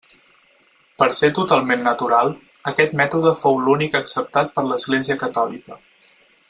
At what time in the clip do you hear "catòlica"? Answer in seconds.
5.27-5.83